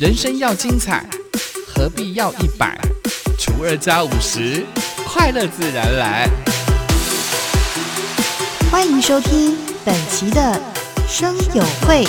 [0.00, 1.06] 人生要精彩，
[1.68, 2.74] 何必要一百
[3.38, 4.64] 除二加五十？
[5.04, 6.26] 快乐自然来。
[8.70, 10.58] 欢迎收听本期的
[11.06, 12.06] 生友会。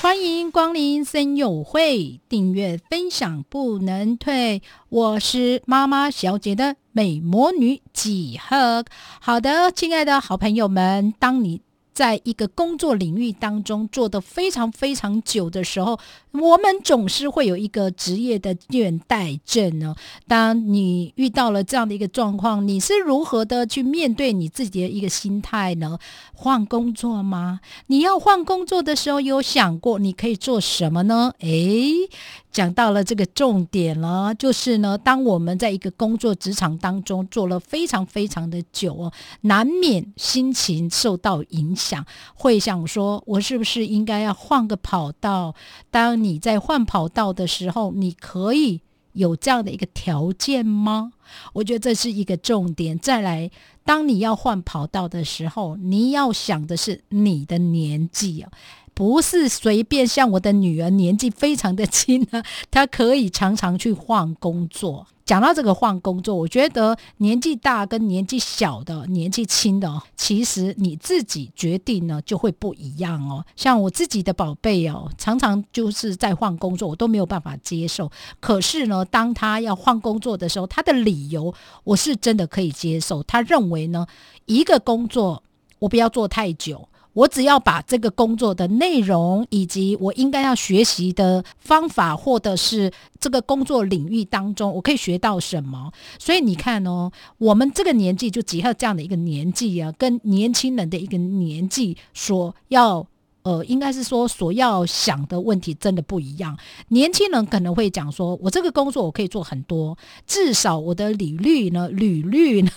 [0.00, 4.62] 欢迎光临森友会，订阅分享不能退。
[4.88, 8.82] 我是妈妈小姐的美魔女几何。
[9.20, 11.60] 好的，亲爱的好朋友们，当你。
[11.94, 15.98] 在一个工作领域当中做的非常非常久的时候，
[16.32, 19.94] 我们总是会有一个职业的倦怠症呢。
[20.26, 25.98] 当你遇到了这样的一个状况，你是如何的去面对你自己的一个心态呢？
[26.34, 27.60] 换工作吗？
[27.86, 31.32] 你要换工作的时候，有想过你可以做什么呢？
[31.38, 32.08] 诶。
[32.54, 45.56] 讲到了这个重点了，就是呢，当我们在一个工作职场当中做了非常非常的久哦，难免心情受到影响，会想说，我是不是应该要换个跑道？
[45.90, 48.82] 当你在换跑道的时候，你可以
[49.14, 51.14] 有这样的一个条件吗？
[51.54, 52.96] 我觉得这是一个重点。
[52.96, 53.50] 再来，
[53.84, 58.52] 当你要换跑道的时候，你要想的是你的年纪啊。
[58.94, 65.06] 不是随便像我的女儿年纪非常的轻呢， 她可以常常去换工作。
[65.24, 73.42] 讲到这个换工作，我觉得年纪大跟年纪小的、年纪轻的，其实你自己决定呢就会不一样哦。
[73.56, 78.12] 像我自己的宝贝哦，常常就是在换工作，我都没有办法接受。
[78.38, 83.22] 可是呢，当他要换工作的时候，他的理由我是真的可以接受。
[83.22, 84.06] 他认为呢，
[84.44, 85.42] 一个工作
[85.78, 86.86] 我不要做太久。
[87.14, 95.92] 我只要把这个工作的内容，以及我应该要学习的方法，或者是这个工作领域当中，我可以学到什么。
[96.18, 103.06] 所以你看哦，我们这个年纪就结合这样的一个年纪啊，跟年轻人的一个年纪，所要
[103.44, 106.58] 呃，应该是说所要想的问题真的不一样。
[106.88, 112.70] 年轻人可能会讲说，我这个工作我可以做很多，至少我的履历呢，履历呢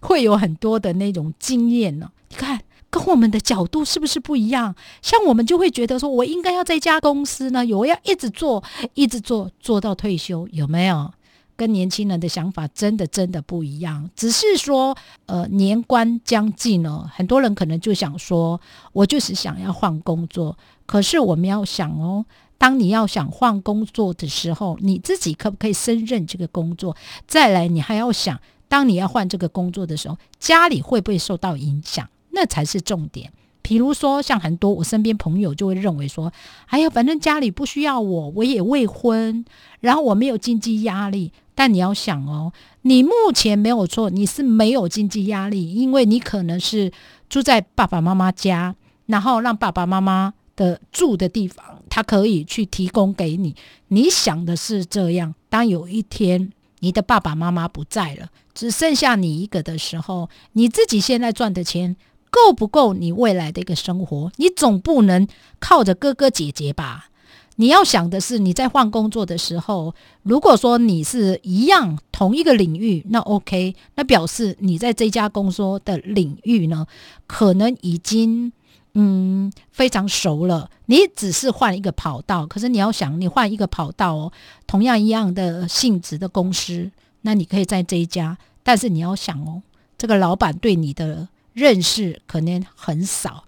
[0.00, 2.10] 会有很多的那种经验呢。
[2.30, 2.60] 你看。
[2.94, 4.72] 跟我们的角度是不是不一样？
[5.02, 8.62] 像我们就会觉得说，我应该要在家公司呢，有要一直做，
[8.94, 11.12] 一直做，做到退休，有没有？
[11.56, 14.08] 跟年轻人的想法真的真的不一样。
[14.14, 14.96] 只是说，
[15.26, 18.60] 呃，年关将近了，很多人可能就想说，
[18.92, 20.56] 我就是想要换工作。
[20.86, 22.24] 可是我们要想哦，
[22.58, 26.96] 当你要想换工作的时候，你自己可不可以胜任这个工作？
[27.26, 32.08] 再来，你还要想，当你要换这个工作的时候，家里会不会受到影响？
[32.34, 33.32] 那才是重点。
[33.62, 36.30] 比如说，像很多我身边朋友就会认为说
[36.68, 39.42] ：“哎呀，反正家里不需要我，我也未婚，
[39.80, 42.52] 然后我没有经济压力。”但你要想哦，
[42.82, 46.92] 你目前没有错，你是没有经济压力，因为你可能是
[47.30, 48.74] 住在爸爸妈妈家，
[49.06, 53.54] 然后让爸爸妈妈的住的地方，他可以去提供给你。
[53.88, 61.96] 你想的是这样，当有一天你的爸爸妈妈不在了，只剩下你一个的时候，你自己现在赚的钱。
[62.34, 64.32] 够不够你未来的一个生活？
[64.38, 65.28] 你总不能
[65.60, 67.10] 靠着哥哥姐姐吧？
[67.54, 76.84] 你要想的是，你在换工作的时候，如果说你是一样同一个领域，那 OK，那表示你在这家公司的领域呢，
[77.28, 78.52] 可能已经
[78.94, 80.68] 嗯非常熟了。
[80.86, 84.32] 你只是换一个跑道，可是你要想，你换一个跑道哦，
[84.66, 86.90] 同样一样的性质的公司，
[87.22, 89.62] 那你可以在这一家，但是你要想哦，
[89.96, 91.28] 这个老板对你的。
[91.54, 93.44] 认识可能很少，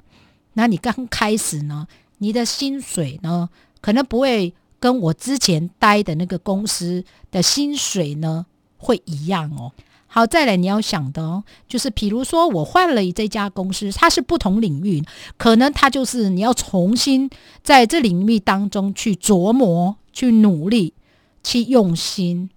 [0.55, 1.87] 那你刚开始呢？
[2.19, 3.51] 你的薪水呢，
[3.83, 8.47] 可能不会跟我之前待的那个公司的薪水呢
[8.79, 9.73] 会一样哦。
[10.07, 15.05] 好，再来你要想的哦，就是比如说我换了这家公司，它是不同领域，
[15.37, 17.29] 可能它就是你要重新
[17.63, 20.95] 在这领域当中去琢磨、去努力、
[21.43, 22.49] 去用心。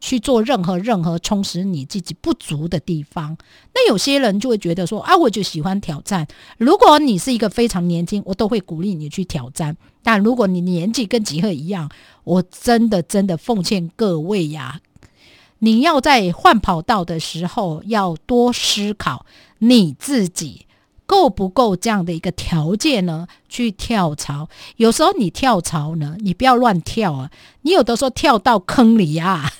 [0.00, 3.36] 去做任何任何充实你自己不足的地方，
[3.74, 6.26] 那有些人就会觉得说啊，我就喜欢挑战。
[6.56, 9.76] 如果你是一个非常年轻，我都会鼓励你去挑战。
[10.02, 11.90] 但如果你年纪跟吉赫一样，
[12.24, 14.80] 我真的真的奉劝各位呀，
[15.58, 19.26] 你要在换跑道的时候要多思考
[19.58, 20.66] 你自己。
[21.08, 23.26] 够不够这样的一个条件呢？
[23.48, 27.30] 去跳槽，有时候你跳槽呢，你不要乱跳啊！
[27.62, 29.50] 你有的时候跳到坑里啊，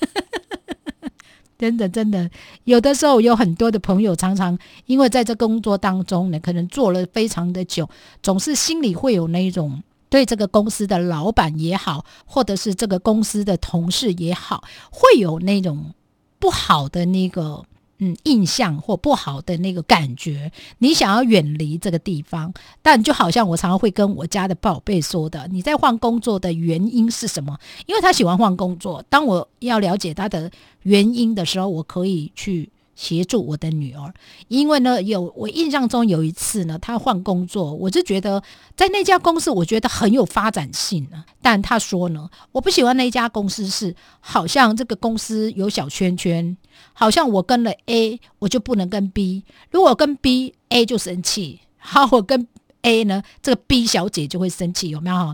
[1.59, 2.31] 真的真的，
[2.63, 7.87] 有的时候有很多的朋友常常因为在这工作当中呢，可能做了非常的久，
[8.23, 15.93] 总是心里会有那种对这个公司的老板也好，或者是这个公司的同事也好，会有那种
[16.39, 17.65] 不好的那个。
[17.99, 22.53] 嗯印象或不好的那个感觉，你想要远离这个地方。
[22.81, 27.57] 但就好像我常常会跟我家的宝贝说的，你在换工作的原因是什么？
[27.85, 29.03] 因为他喜欢换工作。
[29.09, 30.49] 当我要了解他的
[30.83, 32.69] 原因的时候，我可以去。
[32.99, 34.13] 协助我的女儿，
[34.49, 38.43] 因为呢，有我印象中有一次呢，她换工作，我就觉得
[38.75, 41.23] 在那家公司，我觉得很有发展性呢。
[41.41, 46.57] 但她说呢，我不喜欢那家公司，是好像这个公司有小圈圈，
[46.91, 52.45] 好像我跟了 A，我就不能跟 B，如果跟 B，A 就生气，好，我跟
[52.81, 55.33] A 呢，这个 B 小姐就会生气，有没有？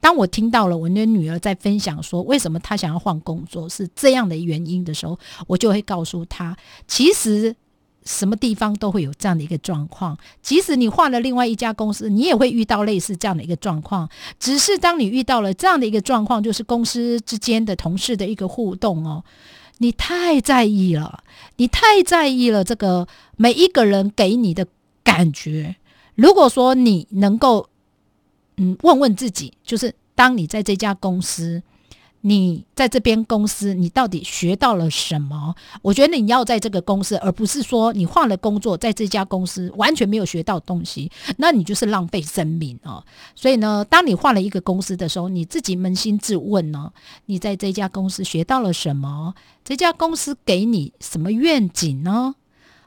[0.00, 6.56] 当我听到了我的女儿在分享说为什么她想要换工作是这样的原因的时候，我就会告诉她，
[6.86, 7.54] 其实
[8.04, 10.16] 什么地方都会有这样的一个状况。
[10.40, 14.08] 即使你换了另外一家公司，你也会遇到类似这样的一个状况。
[14.38, 19.24] 只是当你遇到了这样的一个状况，就是公司之间的同事的一个互动哦，
[19.78, 21.24] 你太在意了，
[21.56, 24.66] 你太在意了这个每一个人给你的
[25.02, 25.76] 感觉。
[26.14, 27.68] 如果说你能够。
[28.58, 31.62] 嗯，问问自己，就是当你在这家公司，
[32.22, 35.54] 你在这边公司，你到底学到了什么？
[35.80, 43.04] 我觉得你要在这个公司，而不是说你换了工作，在这家公司完全没有学到东西，那你就是浪费生命哦。
[43.36, 46.92] 所以呢，当你换了一个公司的时候，你自己扪心自问呢，
[47.26, 49.34] 你在这家公司学到了什么？
[49.64, 52.34] 这家公司给你什么愿景呢？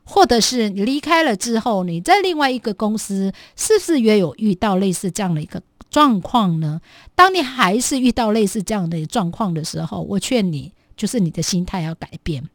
[0.04, 6.82] 或者是你离开了之后，你在另外一个公司，是不是也有遇到类似这样的一个状况呢？
[7.16, 12.50] 当你还是遇到类似这样的状况的时候，我劝你，就是你的心态要改变，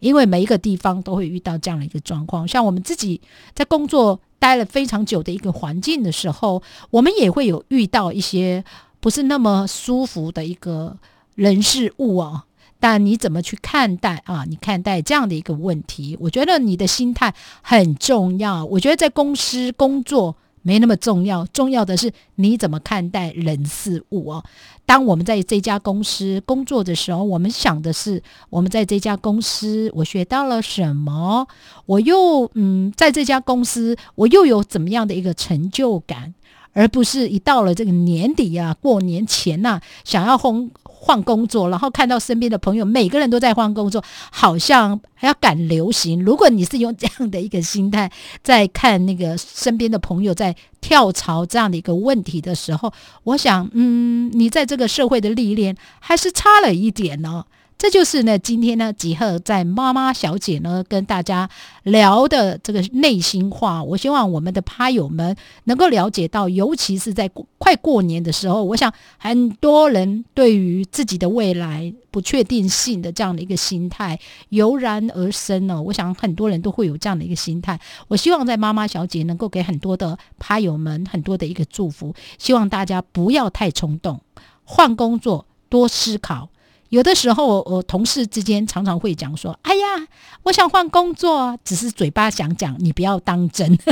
[0.00, 2.46] 因为每一个地方都会遇到这样的一个状况。
[2.48, 3.20] 像我们自己
[3.54, 8.64] 在工作待了非常久的一个环境的时候，我们也会有遇到一些
[9.00, 10.96] 不是那么舒服的一个
[11.34, 12.46] 人事物啊。
[12.80, 14.44] 但你怎么去看待啊？
[14.48, 18.64] 你看待这样的一个问题，我觉得你的心态很重要。
[18.64, 24.44] 我觉得在公司工作没那么重要，重要的是你怎么看待人事物哦。
[24.86, 31.46] 当我们在这家公司工作的时候，我们想的是我们在这家公司我学到了什么，
[31.86, 36.34] 我又嗯，在这家公司我又有怎么样的一个成就感。
[36.74, 46.24] 而不是一到了这个年底啊，过年前呐，想要轰换工作，然后看到身边的朋友每个人都在换工作，好像还要赶流行。
[46.24, 48.10] 如果你是用这样的一个心态
[48.42, 52.92] 在看那个身边的朋友在跳槽这样的一个问题的时候，
[53.22, 57.44] 我想，嗯，你在这个社会的历练还是差了一点呢。
[57.78, 61.48] 这就是呢，今天呢，吉赫在妈妈小姐呢跟大家
[61.84, 63.80] 聊的这个内心话。
[63.84, 75.80] 我希望我们的趴友们能够了解到，尤其是在快过年的时候，我想很多人对于自己的未来不确定性的这样的一个心态油然而生呢。
[75.80, 77.78] 我想很多人都会有这样的一个心态。
[78.08, 84.20] 我希望在妈妈小姐能够给很多的趴友们很多的一个祝福，希望大家不要太冲动，
[84.64, 86.48] 换工作多思考。
[86.90, 90.06] 有的时候，我同事之间常常会讲说：“哎呀，
[90.44, 93.78] 我想换工作，只是嘴巴想讲，你不要当真。”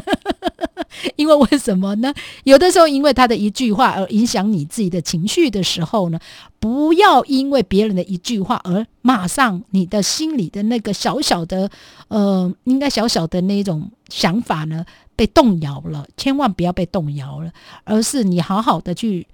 [1.16, 2.14] 因为为什么呢？
[2.44, 6.18] 有的时候，因为他的一句话而影响你自己的情绪的时候呢，
[6.58, 11.70] 不要因为别人的一句话而马上你的心里的那个小小的
[12.08, 16.06] 呃，应该小小的那种想法呢被动摇了。
[16.16, 17.52] 千万不要被动摇了，
[17.84, 19.26] 而是你好好的去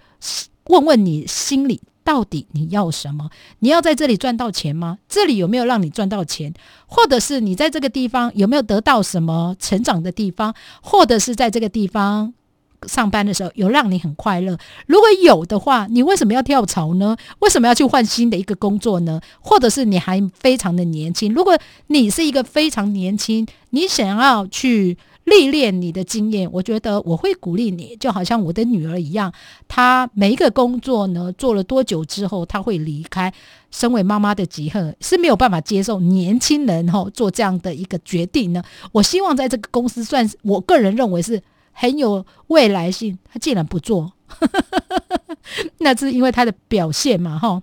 [0.64, 1.80] 问问你心里。
[2.04, 3.30] 到底你要什么？
[3.60, 4.98] 你要在这里赚到钱吗？
[5.08, 6.52] 这里有没有让你赚到钱？
[6.86, 10.54] 或者是你在这个地方有没有得到什么成长的地方？
[10.82, 12.34] 或者是在这个地方
[12.86, 14.58] 上班的时候有让你很快乐？
[14.86, 17.16] 如果有的话，你为什么要跳槽呢？
[17.38, 19.20] 为什么要去换新的一个工作呢？
[19.40, 21.32] 或者是你还非常的年轻？
[21.32, 21.56] 如果
[21.86, 24.98] 你是一个非常年轻，你想要去。
[25.24, 29.32] 历练你的经验，我觉得我会鼓励你，就好像我的女儿一样，
[29.68, 33.32] 她每一个工作呢做了多久之后，她会离开。
[33.70, 38.62] 身为妈妈的吉赫是没有办法接受年轻人哈做这样的一个决定呢。
[38.92, 44.12] 我希望在这个公司算是我个人认为是很有未来性，他竟然不做，
[45.78, 47.62] 那是因为他的表现嘛哈。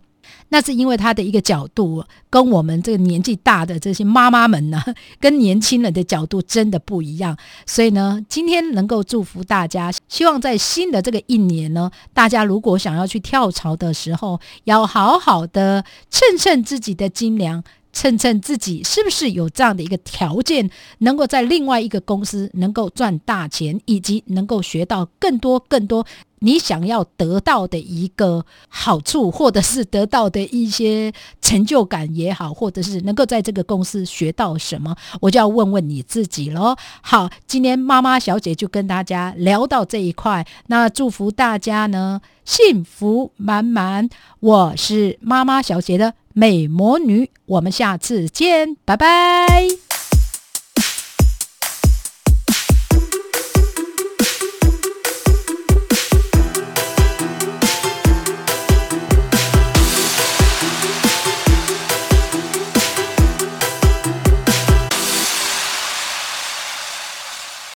[0.49, 4.83] 那是因为他的一个角度，跟我们这个年纪大的这些妈妈们呢，
[5.19, 7.37] 跟年轻人的角度真的不一样。
[7.65, 20.69] 所以呢，今天能够祝福大家，希望在新的这个一年呢，大家如果想要去跳槽的时候，要好好的称称自己的斤两，称称自己是不是有这样的一个条件，
[20.99, 26.05] 能够在另外一个公司能够赚大钱，以及能够学到更多更多
[26.41, 36.77] 你想要得到的一个好处，或者是得到的一些成就感也好，或者是能够在这个公司学到什么，我就要问问你自己喽。
[37.01, 44.07] 好，今天妈妈小姐就跟大家聊到这一块，那祝福大家呢幸福满满。
[44.39, 49.88] 我是妈妈小姐的美魔女，我们下次见，拜拜。